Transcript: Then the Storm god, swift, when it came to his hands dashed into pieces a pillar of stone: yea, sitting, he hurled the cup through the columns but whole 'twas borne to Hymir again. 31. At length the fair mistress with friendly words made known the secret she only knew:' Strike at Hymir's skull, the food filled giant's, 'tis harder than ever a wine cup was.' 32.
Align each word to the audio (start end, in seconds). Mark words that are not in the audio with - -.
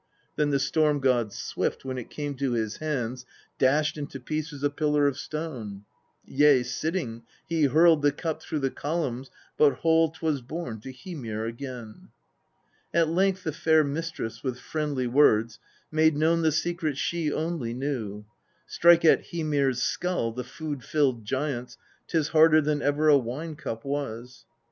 Then 0.35 0.49
the 0.49 0.57
Storm 0.57 0.99
god, 0.99 1.31
swift, 1.31 1.85
when 1.85 1.99
it 1.99 2.09
came 2.09 2.33
to 2.37 2.53
his 2.53 2.77
hands 2.77 3.23
dashed 3.59 3.99
into 3.99 4.19
pieces 4.19 4.63
a 4.63 4.71
pillar 4.71 5.05
of 5.05 5.15
stone: 5.15 5.85
yea, 6.25 6.63
sitting, 6.63 7.21
he 7.47 7.65
hurled 7.65 8.01
the 8.01 8.11
cup 8.11 8.41
through 8.41 8.61
the 8.61 8.71
columns 8.71 9.29
but 9.59 9.73
whole 9.81 10.09
'twas 10.09 10.41
borne 10.41 10.79
to 10.81 10.91
Hymir 10.91 11.45
again. 11.45 12.09
31. 12.93 12.95
At 12.95 13.09
length 13.09 13.43
the 13.43 13.51
fair 13.53 13.83
mistress 13.83 14.41
with 14.43 14.57
friendly 14.59 15.05
words 15.05 15.59
made 15.91 16.17
known 16.17 16.41
the 16.41 16.51
secret 16.51 16.97
she 16.97 17.31
only 17.31 17.75
knew:' 17.75 18.25
Strike 18.65 19.05
at 19.05 19.25
Hymir's 19.27 19.83
skull, 19.83 20.31
the 20.31 20.43
food 20.43 20.83
filled 20.83 21.25
giant's, 21.25 21.77
'tis 22.07 22.29
harder 22.29 22.59
than 22.59 22.81
ever 22.81 23.07
a 23.07 23.19
wine 23.19 23.55
cup 23.55 23.85
was.' 23.85 24.45
32. 24.49 24.49